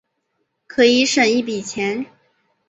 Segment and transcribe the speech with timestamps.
[0.65, 2.07] 可以省一笔钱